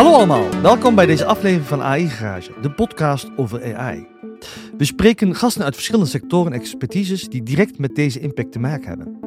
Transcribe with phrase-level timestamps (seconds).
[0.00, 4.06] Hallo allemaal, welkom bij deze aflevering van AI Garage, de podcast over AI.
[4.76, 8.88] We spreken gasten uit verschillende sectoren en expertises die direct met deze impact te maken
[8.88, 9.18] hebben.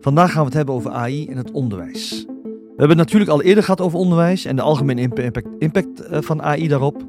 [0.00, 2.24] Vandaag gaan we het hebben over AI in het onderwijs.
[2.26, 6.20] We hebben het natuurlijk al eerder gehad over onderwijs en de algemene impact, impact eh,
[6.20, 7.06] van AI daarop.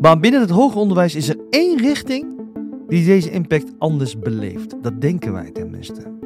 [0.00, 2.26] Maar binnen het hoger onderwijs is er één richting
[2.88, 4.74] die deze impact anders beleeft.
[4.82, 6.18] Dat denken wij tenminste.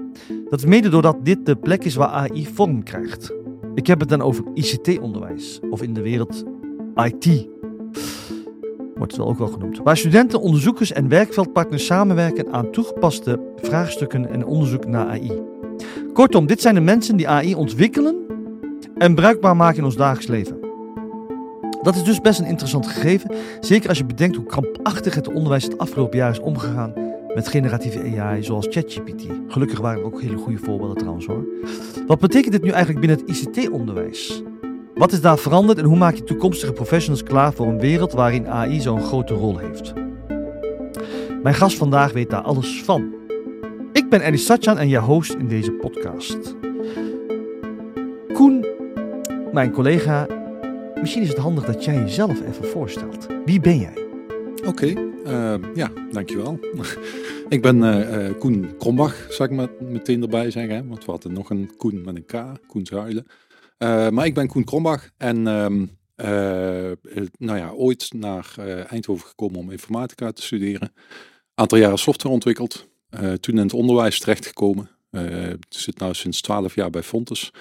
[0.49, 3.33] Dat is mede doordat dit de plek is waar AI vorm krijgt.
[3.75, 6.45] Ik heb het dan over ICT-onderwijs, of in de wereld
[6.95, 7.49] IT.
[8.95, 9.79] Wordt het wel ook wel genoemd.
[9.79, 15.43] Waar studenten, onderzoekers en werkveldpartners samenwerken aan toegepaste vraagstukken en onderzoek naar AI.
[16.13, 18.17] Kortom, dit zijn de mensen die AI ontwikkelen
[18.97, 20.59] en bruikbaar maken in ons dagelijks leven.
[21.83, 25.65] Dat is dus best een interessant gegeven, zeker als je bedenkt hoe krampachtig het onderwijs
[25.65, 29.27] het afgelopen jaar is omgegaan met generatieve AI zoals ChatGPT.
[29.49, 31.45] Gelukkig waren er ook hele goede voorbeelden trouwens hoor.
[32.07, 34.43] Wat betekent dit nu eigenlijk binnen het ICT-onderwijs?
[34.95, 38.49] Wat is daar veranderd en hoe maak je toekomstige professionals klaar voor een wereld waarin
[38.49, 39.93] AI zo'n grote rol heeft?
[41.43, 43.15] Mijn gast vandaag weet daar alles van.
[43.93, 46.57] Ik ben Eddie Satjan en je host in deze podcast.
[48.33, 48.67] Koen,
[49.53, 50.27] mijn collega,
[51.01, 53.27] misschien is het handig dat jij jezelf even voorstelt.
[53.45, 54.07] Wie ben jij?
[54.67, 56.59] Oké, uh, ja, dankjewel.
[57.49, 60.89] ik ben uh, Koen Krombach, zal ik met, meteen erbij zeggen.
[60.89, 63.27] Want we hadden nog een Koen met een K, Koen Zuilen.
[64.15, 65.99] maar ik ben Koen Krombach en um,
[67.39, 68.55] nou ja, ooit naar
[68.89, 70.93] Eindhoven gekomen om informatica te studeren.
[71.55, 72.89] Aantal jaren software ontwikkeld.
[73.41, 74.91] toen in het onderwijs terechtgekomen.
[75.69, 77.53] zit nu sinds 12 jaar bij Fontes.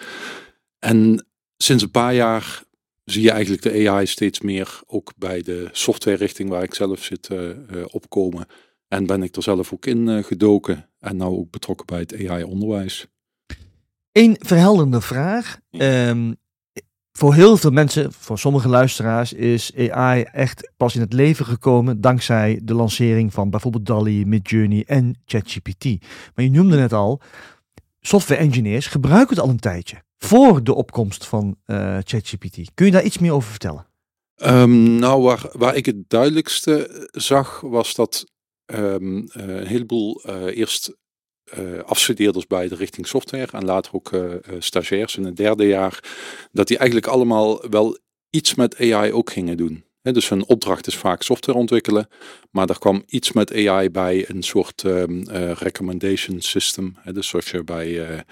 [0.80, 1.26] En
[1.58, 2.64] sinds een paar jaar
[3.12, 7.04] zie je eigenlijk de AI steeds meer ook bij de software richting waar ik zelf
[7.04, 7.50] zit uh,
[7.86, 8.46] opkomen.
[8.88, 12.14] En ben ik er zelf ook in uh, gedoken en nou ook betrokken bij het
[12.14, 13.08] AI-onderwijs.
[14.12, 15.60] Een verhelderende vraag.
[15.70, 16.36] Um,
[17.12, 22.02] voor heel veel mensen, voor sommige luisteraars, is AI echt pas in het leven gekomen
[22.02, 25.86] dankzij de lancering van bijvoorbeeld DALI, Midjourney en ChatGPT.
[26.36, 27.22] Maar je noemde net al,
[28.00, 32.58] software engineers gebruiken het al een tijdje voor de opkomst van uh, ChatGPT.
[32.74, 33.88] Kun je daar iets meer over vertellen?
[34.36, 38.26] Um, nou, waar, waar ik het duidelijkste zag, was dat
[38.66, 40.98] um, een heleboel eerst
[41.86, 44.12] afstudeerders bij de richting software en later ook
[44.60, 46.04] stagiairs in het derde jaar,
[46.52, 47.98] dat die eigenlijk allemaal wel
[48.30, 49.84] iets met AI ook gingen doen.
[50.02, 52.08] Dus hun opdracht is vaak software ontwikkelen,
[52.52, 56.96] maar er kwam iets met AI bij, een soort um, recommendation system.
[57.00, 58.26] He, dus zoals je bij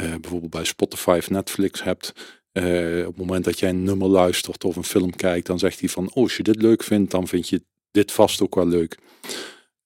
[0.00, 2.12] uh, bijvoorbeeld bij Spotify of Netflix hebt.
[2.52, 5.80] Uh, op het moment dat jij een nummer luistert of een film kijkt, dan zegt
[5.80, 8.66] hij van, oh, als je dit leuk vindt, dan vind je dit vast ook wel
[8.66, 8.98] leuk.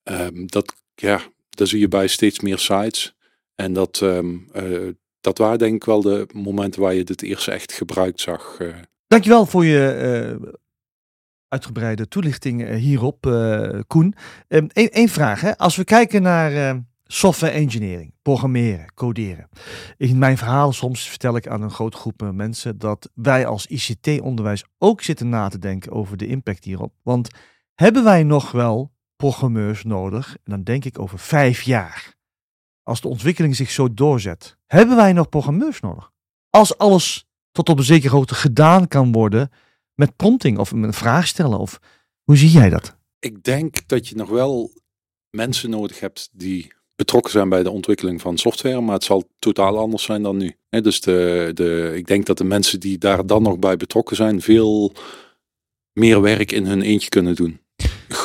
[0.03, 3.15] Um, dat, ja, dat zie je bij steeds meer sites.
[3.55, 4.89] En dat, um, uh,
[5.21, 8.57] dat waren denk ik wel de momenten waar je dit eerst echt gebruikt zag.
[9.07, 10.53] Dankjewel voor je
[11.47, 13.21] uitgebreide toelichting hierop,
[13.87, 14.15] Koen.
[14.47, 15.57] Eén um, vraag, hè?
[15.57, 19.49] als we kijken naar software engineering, programmeren, coderen.
[19.97, 24.63] In mijn verhaal soms vertel ik aan een grote groep mensen dat wij als ICT-onderwijs
[24.77, 26.93] ook zitten na te denken over de impact hierop.
[27.03, 27.29] Want
[27.73, 30.29] hebben wij nog wel programmeurs nodig?
[30.29, 32.15] En dan denk ik over vijf jaar.
[32.83, 36.11] Als de ontwikkeling zich zo doorzet, hebben wij nog programmeurs nodig?
[36.49, 39.51] Als alles tot op een zekere hoogte gedaan kan worden
[39.93, 41.59] met prompting of met een vraag stellen?
[41.59, 41.79] Of
[42.23, 42.97] hoe zie jij dat?
[43.19, 44.71] Ik denk dat je nog wel
[45.29, 49.77] mensen nodig hebt die betrokken zijn bij de ontwikkeling van software, maar het zal totaal
[49.77, 50.55] anders zijn dan nu.
[50.69, 54.41] dus de, de, ik denk dat de mensen die daar dan nog bij betrokken zijn,
[54.41, 54.93] veel
[55.93, 57.59] meer werk in hun eentje kunnen doen.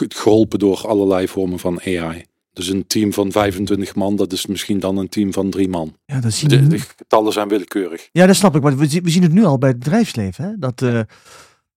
[0.09, 2.25] Geholpen door allerlei vormen van AI.
[2.53, 5.97] Dus een team van 25 man, dat is misschien dan een team van drie man.
[6.05, 8.09] Ja, dat zien de, de getallen zijn willekeurig.
[8.13, 8.63] Ja, dat snap ik.
[8.63, 10.45] Maar we, zien het nu al bij het bedrijfsleven.
[10.45, 10.59] Hè?
[10.59, 11.01] Dat, uh,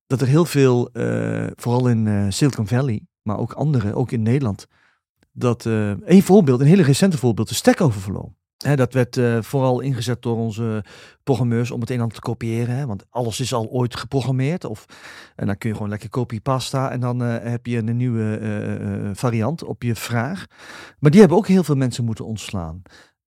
[0.08, 4.22] dat er heel veel, uh, vooral in uh, Silicon Valley, maar ook andere, ook in
[4.22, 4.68] Nederland,
[5.32, 8.30] dat uh, een voorbeeld, een hele recente voorbeeld, de Stack Overflow.
[8.76, 10.84] Dat werd uh, vooral ingezet door onze
[11.24, 12.76] programmeurs om het een en ander te kopiëren.
[12.76, 14.66] Hè, want alles is al ooit geprogrammeerd.
[14.66, 14.86] Of,
[15.36, 19.64] en dan kun je gewoon lekker copy-pasta en dan uh, heb je een nieuwe variant
[19.64, 20.46] op je vraag.
[21.00, 22.82] Maar die hebben ook heel veel mensen moeten ontslaan.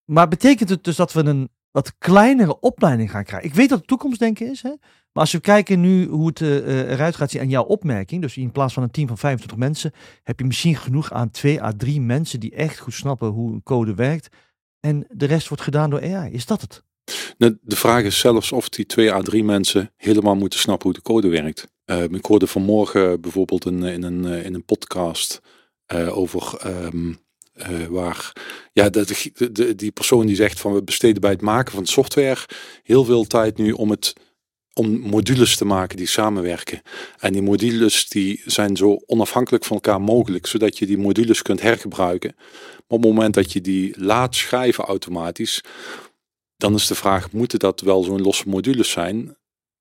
[0.05, 3.49] Maar betekent het dus dat we een wat kleinere opleiding gaan krijgen?
[3.49, 4.63] Ik weet dat het toekomstdenken is.
[4.63, 4.73] Hè?
[5.15, 8.37] Maar als we kijken nu hoe het uh, eruit gaat zien aan jouw opmerking, dus
[8.37, 11.73] in plaats van een team van 25 mensen, heb je misschien genoeg aan twee à
[11.77, 14.29] drie mensen die echt goed snappen hoe een code werkt.
[14.81, 16.33] En de rest wordt gedaan door AI.
[16.33, 16.83] Is dat het?
[17.61, 21.03] De vraag is zelfs of die twee à drie mensen helemaal moeten snappen hoe de
[21.03, 21.67] code werkt.
[21.87, 25.41] Uh, ik hoorde vanmorgen bijvoorbeeld in, in, een, in een podcast
[25.95, 28.33] uh, over uh, waar
[28.73, 32.47] ja, de, de, die persoon die zegt van we besteden bij het maken van software
[32.83, 34.13] heel veel tijd nu om het
[34.75, 36.83] om modules te maken die samenwerken.
[37.19, 41.61] En die modules die zijn zo onafhankelijk van elkaar mogelijk, zodat je die modules kunt
[41.61, 42.35] hergebruiken.
[42.37, 45.61] Maar op het moment dat je die laat schrijven automatisch,
[46.57, 49.37] dan is de vraag, moeten dat wel zo'n losse modules zijn?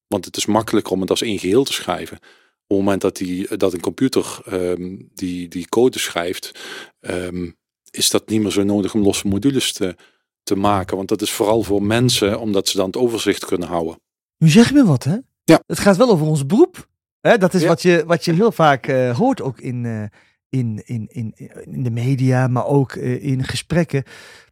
[0.08, 2.18] Want het is makkelijker om het als één geheel te schrijven.
[2.18, 2.24] Op
[2.68, 6.52] het moment dat, die, dat een computer ehm, die, die code schrijft,
[7.00, 7.52] ehm,
[7.92, 9.96] is dat niet meer zo nodig om losse modules te,
[10.44, 10.98] te maken.
[10.98, 14.03] Want dat is vooral voor mensen, omdat ze dan het overzicht kunnen houden.
[14.44, 15.18] Nu zeg je me wat, hè?
[15.44, 15.64] Ja.
[15.68, 16.88] Het gaat wel over ons beroep.
[17.20, 17.38] Hè?
[17.38, 20.04] Dat is wat, je, wat je heel vaak uh, hoort, ook in, uh,
[20.50, 24.04] in, in, in, in de media, maar ook uh, in gesprekken.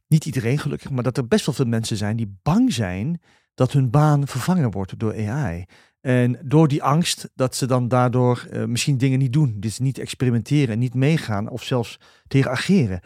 [0.07, 3.21] Niet iedereen gelukkig, maar dat er best wel veel mensen zijn die bang zijn
[3.53, 5.65] dat hun baan vervangen wordt door AI.
[6.01, 9.55] En door die angst dat ze dan daardoor misschien dingen niet doen.
[9.59, 12.99] Dus niet experimenteren, niet meegaan of zelfs tegen ageren.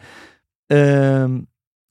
[0.66, 1.40] Ehm,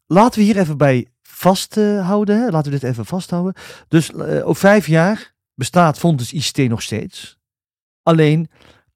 [0.05, 2.39] laten we hier even bij vasthouden.
[2.39, 2.49] Hè?
[2.49, 3.53] Laten we dit even vasthouden.
[3.87, 7.37] Dus uh, over vijf jaar bestaat Fontes ICT nog steeds.
[8.03, 8.49] Alleen,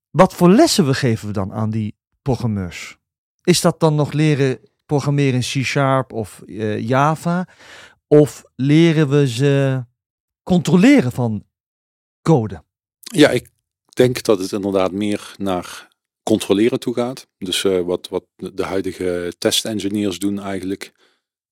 [0.10, 2.98] wat voor lessen we geven we dan aan die programmeurs?
[3.44, 7.48] Is dat dan nog leren programmeren in C-Sharp of uh, Java?
[8.08, 9.84] Of leren we ze
[10.44, 11.44] controleren van
[12.22, 12.64] code?
[13.00, 13.50] Ja, ik
[13.88, 15.88] denk dat het inderdaad meer naar
[16.24, 17.28] controleren toe gaat.
[17.38, 20.92] Dus uh, wat, wat de huidige testengineers doen eigenlijk.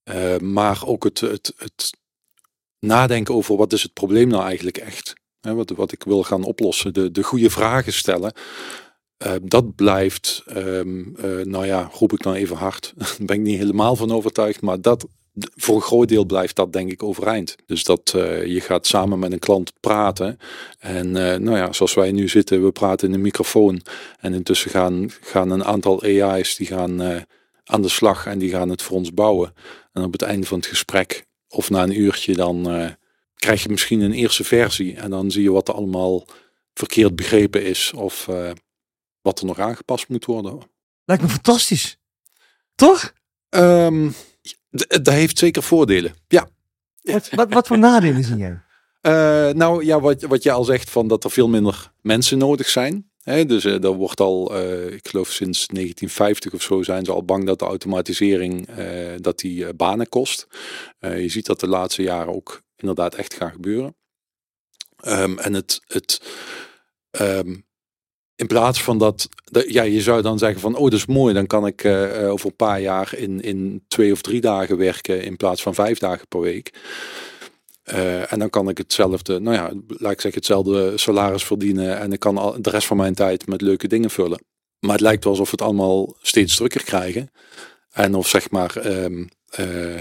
[0.10, 1.98] Uh, maar ook het, het, het
[2.80, 5.14] nadenken over wat is het probleem nou eigenlijk echt.
[5.42, 6.94] Hè, wat, wat ik wil gaan oplossen.
[6.94, 8.34] De, de goede vragen stellen.
[9.26, 12.94] Uh, dat blijft, um, nou ja, roep ik dan even hard.
[12.98, 14.62] Daar ben ik niet helemaal van overtuigd.
[14.62, 15.08] Maar dat,
[15.56, 17.56] voor een groot deel blijft dat denk ik overeind.
[17.66, 18.10] Dus dat
[18.46, 20.38] je gaat samen met een klant praten.
[20.80, 23.82] En nou ja, zoals wij nu zitten, we praten in een microfoon.
[24.20, 27.26] En intussen gaan, gaan een aantal AI's die gaan
[27.68, 29.54] aan de slag en die gaan het voor ons bouwen.
[29.98, 32.64] En op het einde van het gesprek, of na een uurtje, dan
[33.36, 34.96] krijg je misschien een eerste versie.
[34.96, 36.26] En dan zie je wat er allemaal
[36.74, 37.94] verkeerd begrepen is.
[37.94, 38.30] Of
[39.22, 40.60] wat er nog aangepast moet worden.
[41.06, 41.98] Lijkt me fantastisch.
[42.76, 43.14] Toch?
[43.50, 44.14] Um,
[44.88, 46.16] dat heeft zeker voordelen.
[46.28, 46.50] Ja.
[47.02, 48.62] Wat, wat, wat voor nadelen zie jij?
[49.02, 52.70] Uh, nou ja, wat, wat je al zegt van dat er veel minder mensen nodig
[52.70, 53.07] zijn.
[53.28, 57.24] Dus uh, er wordt al, uh, ik geloof sinds 1950 of zo zijn ze al
[57.24, 58.68] bang dat de automatisering
[59.18, 60.48] dat die banen kost.
[61.00, 63.96] je ziet dat de laatste jaren ook inderdaad echt gaan gebeuren.
[65.08, 66.22] Um, en het, het
[67.22, 67.66] um,
[68.36, 71.34] in plaats van dat, dat, ja, je zou dan zeggen van, oh, dat is mooi,
[71.34, 75.38] dan kan ik over een paar jaar in, in twee of drie dagen werken in
[75.38, 76.74] plaats van vijf dagen per week.
[77.94, 82.12] Uh, en dan kan ik hetzelfde, nou ja, laat ik zeggen, hetzelfde salaris verdienen en
[82.12, 84.44] ik kan al, de rest van mijn tijd met leuke dingen vullen.
[84.80, 87.32] Maar het lijkt wel alsof we het allemaal steeds drukker krijgen.
[87.90, 89.30] En of zeg maar, um,
[89.60, 89.96] uh,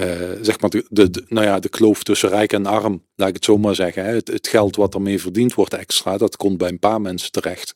[0.00, 3.44] uh, zeg maar de, nou ja, de kloof tussen rijk en arm, laat ik het
[3.44, 4.04] zo maar zeggen.
[4.04, 4.14] Hè.
[4.14, 7.74] Het, geld wat ermee verdiend wordt extra, dat komt bij een paar mensen terecht.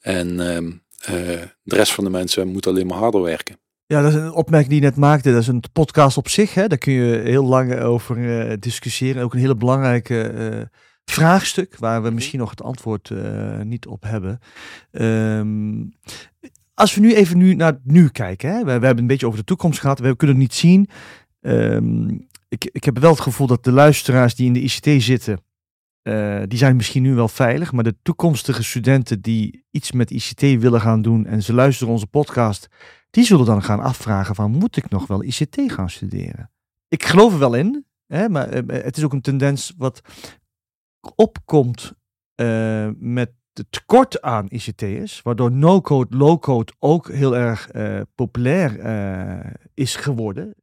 [0.00, 3.60] En uh, de rest van de mensen moet alleen maar harder werken.
[3.88, 5.32] Ja, dat is een opmerking die je net maakte.
[5.32, 6.54] Dat is een podcast op zich.
[6.54, 6.66] Hè.
[6.66, 9.22] Daar kun je heel lang over uh, discussiëren.
[9.22, 10.70] Ook een hele belangrijke
[11.04, 13.10] vraagstuk waar we misschien nog het antwoord
[13.62, 14.38] niet op hebben.
[14.90, 15.92] Um,
[16.74, 18.50] als we nu even nu naar nu kijken.
[18.50, 18.58] Hè.
[18.58, 19.98] We, we, hebben een beetje over de toekomst gehad.
[19.98, 20.88] We kunnen het niet zien.
[21.40, 25.40] Um, ik, ik heb wel het gevoel dat de luisteraars die in de ICT zitten,
[26.02, 30.40] uh, die zijn misschien nu wel veilig, maar de toekomstige studenten die iets met ICT
[30.40, 32.68] willen gaan doen en ze luisteren onze podcast,
[33.10, 36.50] die zullen dan gaan afvragen van moet ik nog wel ICT gaan studeren?
[36.88, 40.00] Ik geloof er wel in, hè, maar uh, het is ook een tendens wat
[41.14, 41.92] opkomt
[42.36, 47.70] uh, met de tekort aan ICT'ers, waardoor no-code, low-code ook heel erg
[48.14, 48.80] populair
[49.74, 50.54] is geworden.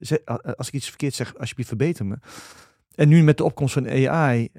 [0.55, 2.17] Als ik iets verkeerd zeg, alsjeblieft verbeter me.
[2.95, 4.49] En nu met de opkomst van AI,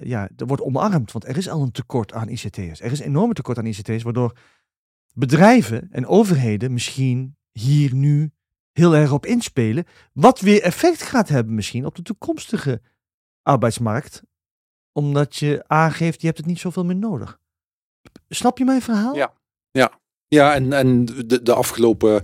[0.00, 2.80] ja, er wordt omarmd, want er is al een tekort aan ICT'ers.
[2.80, 4.36] Er is een enorme tekort aan ICT'ers, waardoor
[5.12, 8.32] bedrijven en overheden misschien hier nu
[8.72, 12.80] heel erg op inspelen, wat weer effect gaat hebben misschien op de toekomstige
[13.42, 14.22] arbeidsmarkt,
[14.92, 17.40] omdat je aangeeft, je hebt het niet zoveel meer nodig.
[18.28, 19.14] Snap je mijn verhaal?
[19.14, 19.32] Ja,
[19.70, 20.00] ja.
[20.28, 22.22] ja en, en de, de afgelopen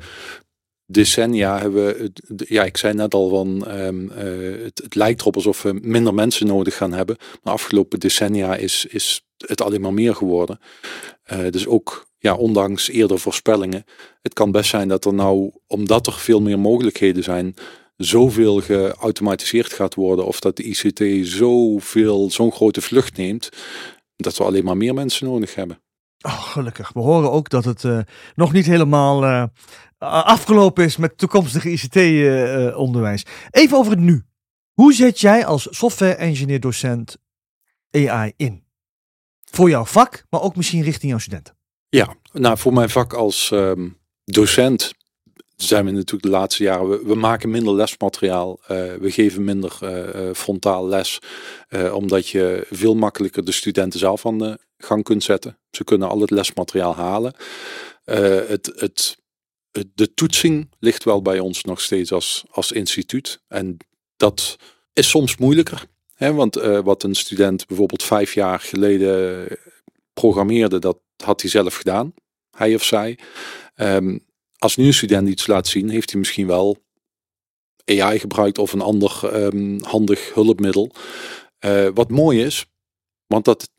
[0.91, 5.63] decennia hebben we, ja, ik zei net al van, um, uh, het, lijkt erop alsof
[5.63, 7.17] we minder mensen nodig gaan hebben.
[7.19, 10.61] Maar de afgelopen decennia is, is het alleen maar meer geworden.
[11.33, 13.85] Uh, dus ook, ja, ondanks eerder voorspellingen,
[14.23, 17.55] het kan best zijn dat er nou, omdat er veel meer mogelijkheden zijn,
[17.97, 23.49] zoveel geautomatiseerd gaat worden of dat de ICT zoveel, zo'n grote vlucht neemt,
[24.17, 25.81] dat we alleen maar meer mensen nodig hebben.
[26.21, 26.93] Oh, gelukkig.
[26.93, 28.01] We horen ook dat het uh,
[28.35, 29.45] nog niet helemaal uh,
[29.99, 33.25] afgelopen is met toekomstige ICT-onderwijs.
[33.25, 34.25] Uh, Even over het nu.
[34.73, 37.17] Hoe zet jij als software engineer docent
[37.91, 38.65] AI in?
[39.45, 41.58] Voor jouw vak, maar ook misschien richting jouw studenten.
[41.91, 43.89] Ja, nou voor mijn vak als ehm,
[44.25, 44.93] docent
[45.57, 50.35] zijn we natuurlijk de laatste jaren, we, maken minder lesmateriaal, uh, we geven minder uh,
[50.35, 51.19] frontaal les,
[51.93, 55.59] omdat je veel makkelijker de studenten zelf aan de gang kunt zetten.
[55.71, 57.35] Ze kunnen al het lesmateriaal halen.
[58.05, 59.19] het, het,
[59.95, 63.41] de toetsing ligt wel bij ons nog steeds als, als instituut.
[63.49, 63.77] En
[64.17, 64.57] dat
[64.93, 65.85] is soms moeilijker.
[66.19, 66.55] Want
[66.85, 69.47] wat een student bijvoorbeeld vijf jaar geleden
[70.13, 72.15] programmeerde, dat had hij zelf gedaan,
[72.51, 73.19] hij of zij.
[73.77, 74.27] Um,
[74.59, 76.87] als nu een student iets laat zien, heeft hij misschien wel
[77.85, 80.91] AI gebruikt of een ander um, handig hulpmiddel.
[81.65, 82.67] Uh, wat mooi is,
[83.27, 83.71] want dat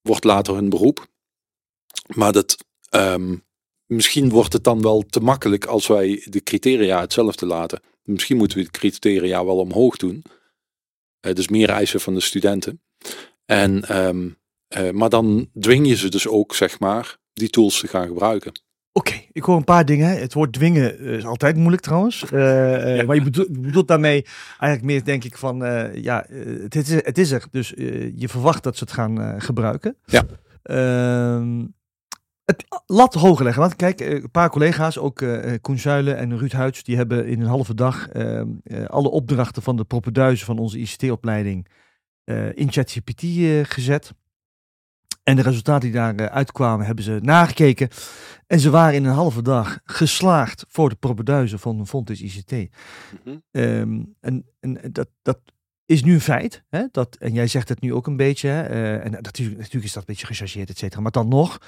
[0.00, 1.06] wordt later hun beroep.
[2.14, 2.56] Maar dat,
[2.90, 3.44] um,
[3.86, 7.80] misschien wordt het dan wel te makkelijk als wij de criteria hetzelfde laten.
[8.02, 10.24] Misschien moeten we de criteria wel omhoog doen.
[11.26, 12.82] Uh, dus meer eisen van de studenten.
[13.44, 13.84] En,
[14.76, 18.52] uh, maar dan dwing je ze dus ook, zeg maar, die tools te gaan gebruiken.
[18.92, 20.18] Oké, ik hoor een paar dingen.
[20.18, 22.22] Het woord dwingen is altijd moeilijk trouwens.
[22.22, 22.30] Uh,
[23.06, 26.26] Maar je bedoelt, bedoelt, daarmee eigenlijk meer denk ik van, uh, ja,
[26.62, 27.44] het is, het is er.
[27.50, 27.68] Dus
[28.14, 29.96] je verwacht dat ze het gaan gebruiken.
[30.04, 30.24] Ja.
[30.62, 31.66] Ehm,
[32.44, 33.62] het lat hoger leggen.
[33.62, 35.24] Want kijk, een paar collega's, ook
[35.60, 38.48] Koen Zuilen en Ruud Huids, die hebben in een halve dag ehm,
[38.86, 41.66] alle opdrachten van de propenduizen van onze ICT-opleiding
[42.54, 43.22] in ChatGPT
[43.62, 44.12] gezet.
[45.28, 47.88] En de resultaten die daaruit uitkwamen, hebben ze nagekeken.
[48.46, 52.52] En ze waren in een halve dag geslaagd voor de propenduizen van Fontis ICT.
[53.24, 55.38] Mm um, en, en dat, dat
[55.84, 56.62] is nu een feit.
[56.68, 56.84] Hè?
[56.90, 58.48] Dat, en jij zegt het nu ook een beetje.
[58.48, 58.70] Hè?
[58.70, 61.00] Uh, en natuurlijk, natuurlijk is dat een beetje gechargeerd, et cetera.
[61.00, 61.58] Maar dan nog,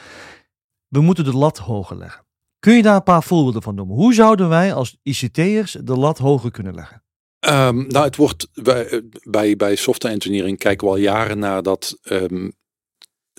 [0.88, 2.24] we moeten de lat hoger leggen.
[2.58, 3.96] Kun je daar een paar voorbeelden van noemen?
[3.96, 7.02] Hoe zouden wij als ICT'ers de lat hoger kunnen leggen?
[7.40, 11.98] Um, nou, het wordt bij, bij, bij software engineering kijken we al jaren naar dat
[12.02, 12.52] um,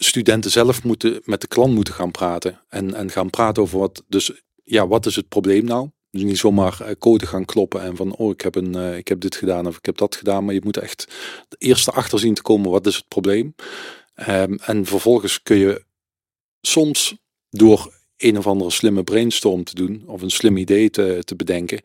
[0.03, 2.59] studenten zelf moeten met de klant moeten gaan praten.
[2.69, 4.31] En, en gaan praten over wat, dus
[4.63, 5.89] ja, wat is het probleem nou?
[6.11, 9.07] Dus niet zomaar eh, code gaan kloppen en van, oh, ik heb, een, uh, ik
[9.07, 10.45] heb dit gedaan of ik heb dat gedaan.
[10.45, 11.07] Maar je moet echt
[11.57, 13.55] eerst erachter zien te komen, wat is het probleem?
[14.29, 15.83] Um, en vervolgens kun je
[16.61, 17.15] soms
[17.49, 21.81] door een of andere slimme brainstorm te doen of een slim idee te, te bedenken,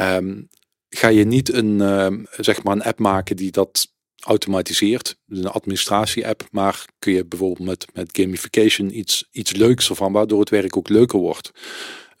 [0.00, 0.48] um,
[0.88, 3.92] ga je niet een, uh, zeg maar een app maken die dat
[4.24, 5.18] automatiseert.
[5.26, 10.40] Dus een administratie-app, maar kun je bijvoorbeeld met, met gamification iets, iets leuks ervan, waardoor
[10.40, 11.50] het werk ook leuker wordt,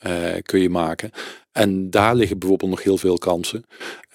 [0.06, 1.10] uh, kun je maken.
[1.52, 3.64] En daar liggen bijvoorbeeld nog heel veel kansen.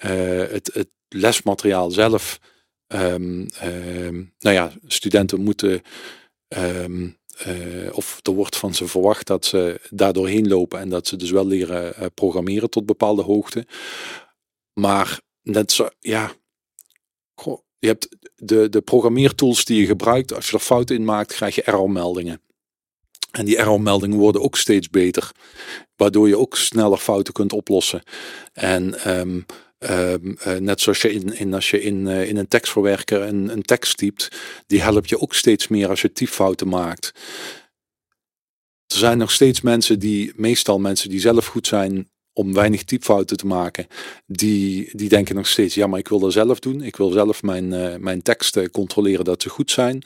[0.04, 0.10] Uh,
[0.48, 2.40] het, het lesmateriaal zelf,
[2.86, 5.82] um, um, nou ja, studenten moeten,
[6.48, 11.06] um, uh, of er wordt van ze verwacht dat ze daar doorheen lopen en dat
[11.06, 13.66] ze dus wel leren programmeren tot bepaalde hoogte.
[14.72, 16.32] Maar net zo, ja,
[17.34, 20.34] goh, je hebt de, de programmeertools die je gebruikt.
[20.34, 22.40] Als je er fouten in maakt, krijg je errormeldingen.
[23.30, 25.32] En die errormeldingen worden ook steeds beter.
[25.96, 28.02] Waardoor je ook sneller fouten kunt oplossen.
[28.52, 29.46] En um,
[29.78, 33.48] um, uh, net zoals je in, in als je in, uh, in een tekstverwerker een,
[33.48, 34.28] een tekst typt,
[34.66, 37.12] die helpt je ook steeds meer als je typfouten maakt.
[38.86, 43.36] Er zijn nog steeds mensen die, meestal mensen die zelf goed zijn om weinig typfouten
[43.36, 43.86] te maken,
[44.26, 46.82] die, die denken nog steeds, ja, maar ik wil dat zelf doen.
[46.82, 50.02] Ik wil zelf mijn, uh, mijn teksten controleren dat ze goed zijn.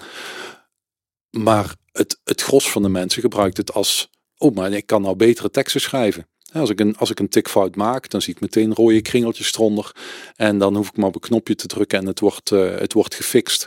[1.30, 5.16] Maar het, het gros van de mensen gebruikt het als, oh, maar ik kan nou
[5.16, 6.26] betere teksten schrijven.
[6.52, 9.96] Als ik, een, als ik een tikfout maak, dan zie ik meteen rode kringeltjes eronder.
[10.36, 12.92] En dan hoef ik maar op een knopje te drukken en het wordt, uh, het
[12.92, 13.66] wordt gefixt.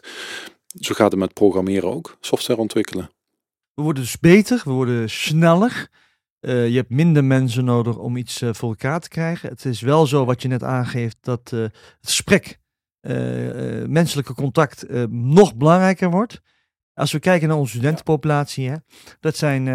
[0.79, 3.11] Zo gaat het met programmeren ook, software ontwikkelen.
[3.73, 5.89] We worden dus beter, we worden sneller.
[6.41, 9.49] Uh, je hebt minder mensen nodig om iets uh, voor elkaar te krijgen.
[9.49, 12.59] Het is wel zo wat je net aangeeft dat uh, het gesprek,
[13.87, 16.41] menselijke contact nog belangrijker wordt.
[16.93, 18.75] Als we kijken naar onze studentenpopulatie, hè,
[19.19, 19.65] dat zijn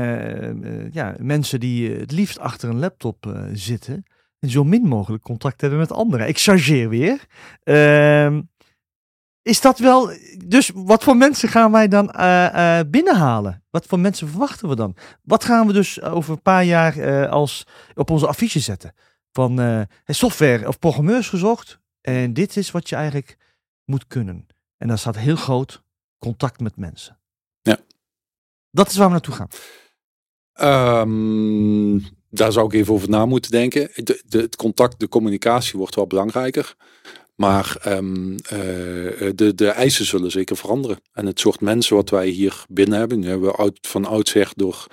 [0.92, 4.04] ja, mensen die het liefst achter een laptop zitten
[4.38, 6.28] en zo min mogelijk contact hebben met anderen.
[6.28, 7.26] Ik chargeer weer.
[9.46, 10.10] Ehm, is dat wel.
[10.44, 13.64] Dus wat voor mensen gaan wij dan uh, uh, binnenhalen?
[13.70, 14.96] Wat voor mensen verwachten we dan?
[15.22, 18.94] Wat gaan we dus over een paar jaar uh, als op onze affiche zetten?
[19.32, 21.78] Van software of programmeurs gezocht.
[22.00, 23.36] En dit is wat je eigenlijk
[23.84, 24.46] moet kunnen.
[24.78, 25.82] En daar staat heel groot
[26.18, 27.18] contact met mensen.
[27.62, 27.78] Ja.
[28.70, 29.48] Dat is waar we naartoe gaan.
[31.00, 33.90] Um, daar zou ik even over na moeten denken.
[33.94, 36.76] De, de, het contact, de communicatie wordt wel belangrijker.
[37.36, 38.38] Maar um, uh,
[39.34, 41.00] de, de eisen zullen zeker veranderen.
[41.12, 44.86] En het soort mensen wat wij hier binnen hebben, we oud, van oudsher door,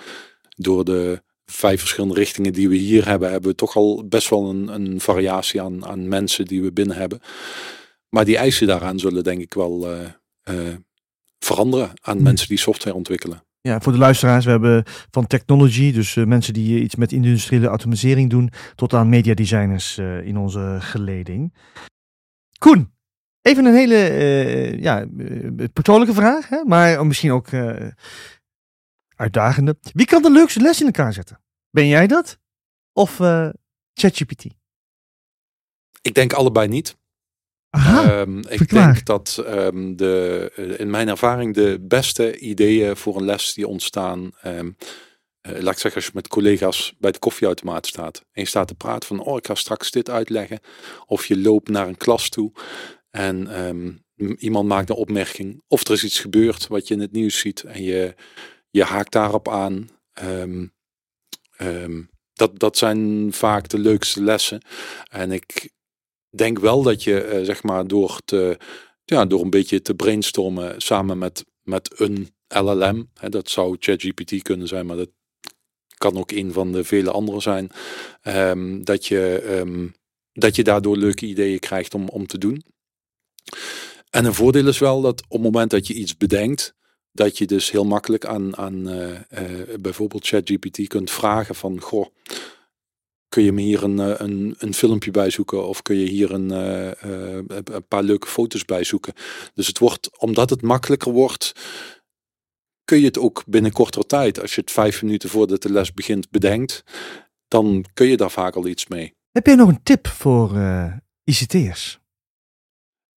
[0.56, 4.50] door de vijf verschillende richtingen die we hier hebben, hebben we toch al best wel
[4.50, 7.20] een, een variatie aan, aan mensen die we binnen hebben.
[8.08, 9.98] Maar die eisen daaraan zullen denk ik wel uh,
[10.50, 10.74] uh,
[11.38, 12.24] veranderen aan Hmm.
[12.24, 13.42] mensen die software ontwikkelen.
[13.60, 17.12] Ja, voor de luisteraars, we hebben van technology, dus eh, mensen die eh, iets met
[17.12, 21.52] industriële automatisering doen, tot aan mediadesigners eh in onze geleding.
[22.64, 22.94] Koen,
[23.42, 26.64] even een hele eh, ja, eh, persoonlijke vraag, hè?
[26.64, 27.88] maar misschien ook eh,
[29.16, 29.76] uitdagende.
[29.92, 31.40] Wie kan de leukste les in elkaar zetten?
[31.70, 32.38] Ben jij dat?
[32.92, 33.48] Of eh,
[33.94, 34.44] ChatGPT?
[36.02, 36.96] Ik denk allebei niet.
[37.70, 38.92] Aha, Ehm, ik verklaar.
[38.94, 44.30] denk dat ehm, de, in mijn ervaring de beste ideeën voor een les die ontstaan.
[44.40, 44.86] ehm, eh,
[45.52, 48.18] laat ik zeggen, als je met collega's bij de koffieautomaat staat.
[48.32, 50.60] En je staat te praten van, oh ik ga straks dit uitleggen.
[51.06, 52.52] Of je loopt naar een klas toe.
[53.10, 53.92] En ehm,
[54.38, 55.62] iemand maakt een opmerking.
[55.68, 57.62] Of er is iets gebeurd wat je in het nieuws ziet.
[57.62, 58.14] En je,
[58.70, 59.88] je haakt daarop aan.
[60.12, 60.66] Ehm,
[61.56, 64.62] ehm, dat, dat zijn vaak de leukste lessen.
[65.10, 65.70] En ik
[66.36, 68.58] denk wel dat je, eh, zeg maar, door, te,
[69.04, 73.10] ja, door een beetje te brainstormen samen met, met een LLM.
[73.14, 75.10] Hè, dat zou ChatGPT kunnen zijn, maar dat
[76.10, 77.70] kan ook een van de vele andere zijn.
[78.22, 79.88] ehm, dat, je, ehm,
[80.32, 82.62] dat je daardoor leuke ideeën krijgt om, om te doen.
[84.10, 86.74] En een voordeel is wel dat op het moment dat je iets bedenkt,
[87.12, 92.06] dat je dus heel makkelijk aan, aan eh, eh, bijvoorbeeld ChatGPT kunt vragen van, goh,
[93.28, 96.32] kun je me hier een, eh, een, een filmpje bij zoeken of kun je hier
[96.32, 99.14] een, een paar leuke foto's bij zoeken.
[99.54, 101.52] Dus het wordt, omdat het makkelijker wordt,
[102.84, 105.92] kun je het ook binnen kortere tijd, als je het vijf minuten voordat de les
[105.92, 106.84] begint bedenkt,
[107.48, 109.14] dan kun je daar vaak al iets mee.
[109.32, 110.92] Heb jij nog een tip voor eh,
[111.24, 112.00] ICT'ers?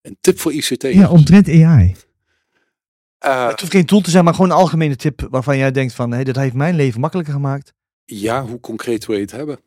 [0.01, 0.81] Een tip voor ICT.
[0.81, 1.95] Ja, omtrent AI.
[3.17, 5.93] Eh, het hoeft geen tool te zijn, maar gewoon een algemene tip waarvan jij denkt
[5.93, 7.73] van, hey, dat heeft mijn leven makkelijker gemaakt.
[8.05, 9.59] ja, hoe concreet wil je het hebben?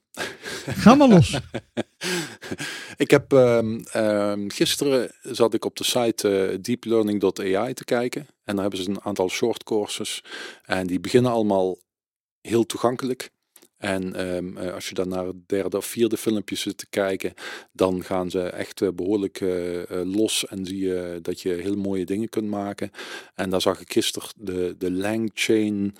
[0.66, 1.38] Ga maar los.
[2.96, 8.26] ik heb ehm, ehm, gisteren zat ik op de site eh, deeplearning.ai te kijken.
[8.44, 10.24] En daar hebben ze een aantal short courses.
[10.64, 11.78] En die beginnen allemaal
[12.40, 13.30] heel toegankelijk.
[13.80, 17.34] En ehm, eh, als je dan naar het derde of vierde filmpje zit te kijken,
[17.72, 21.76] dan gaan ze echt eh, behoorlijk eh, eh, los en zie je dat je heel
[21.76, 22.90] mooie dingen kunt maken.
[23.34, 25.96] En daar zag ik gisteren de, de LangChain,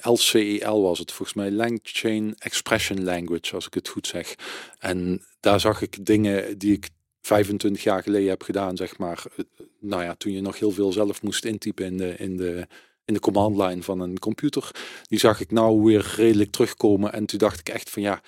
[0.00, 4.34] LCEL was het volgens mij, LangChain Expression Language, als ik het goed zeg.
[4.78, 6.88] En daar zag ik dingen die ik
[7.20, 9.24] 25 jaar geleden heb gedaan, zeg maar.
[9.36, 9.44] eh,
[9.80, 12.66] Nou ja, toen je nog heel veel zelf moest intypen in de, in de,
[13.04, 14.70] in de command line van een computer.
[15.02, 17.12] Die zag ik nou weer redelijk terugkomen.
[17.12, 18.20] En toen dacht ik echt van ja,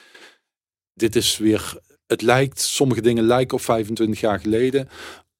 [0.94, 1.80] dit is weer.
[2.06, 4.88] Het lijkt, sommige dingen lijken op 25 jaar geleden.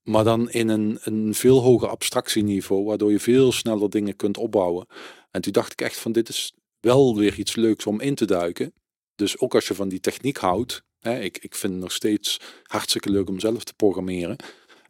[0.03, 4.87] Maar dan in een, een veel hoger abstractieniveau, waardoor je veel sneller dingen kunt opbouwen.
[5.31, 8.25] En toen dacht ik echt van dit is wel weer iets leuks om in te
[8.25, 8.73] duiken.
[9.15, 12.41] Dus ook als je van die techniek houdt, hè, ik, ik vind het nog steeds
[12.63, 14.37] hartstikke leuk om zelf te programmeren.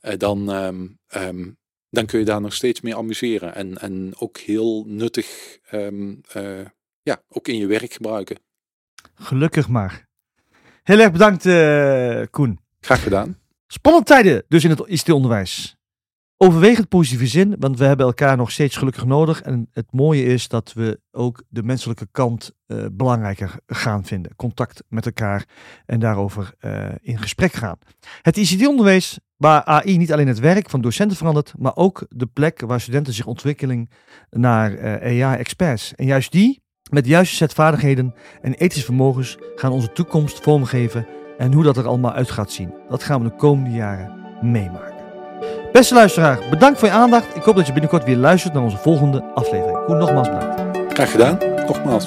[0.01, 1.51] eh, dan, ehm, ehm,
[1.91, 3.55] dan kun je daar nog steeds mee amuseren.
[3.55, 6.65] En, en ook heel nuttig ehm, eh,
[7.03, 8.39] ja, ook in je werk gebruiken.
[9.15, 10.07] Gelukkig maar.
[10.83, 12.59] Heel erg bedankt, eh, Koen.
[12.81, 13.39] Graag gedaan.
[13.67, 15.78] Spannende tijden dus in het ICT-onderwijs.
[16.41, 19.43] Overwegend positieve zin, want we hebben elkaar nog steeds gelukkig nodig.
[19.43, 24.37] En het mooie is dat we ook de menselijke kant eh, belangrijker gaan vinden.
[24.37, 25.45] Contact met elkaar
[25.87, 27.79] en daarover eh, in gesprek gaan.
[28.23, 32.61] Het ICT-onderwijs, waar AI niet alleen het werk van docenten verandert, maar ook de plek
[32.61, 33.89] waar studenten zich ontwikkelen
[34.31, 35.95] naar eh, AI-experts.
[35.95, 41.07] En juist die, met de juiste set vaardigheden en ethische vermogens, gaan onze toekomst vormgeven
[41.39, 42.75] en hoe dat er allemaal uit gaat zien.
[42.89, 44.98] Dat gaan we de komende jaren meemaken.
[45.73, 47.37] Beste luisteraar, bedankt voor je aandacht.
[47.37, 49.85] Ik hoop dat je binnenkort weer luistert naar onze volgende aflevering.
[49.85, 50.93] Koen, nogmaals bedankt.
[50.95, 51.39] Graag gedaan.
[51.67, 52.07] Nogmaals.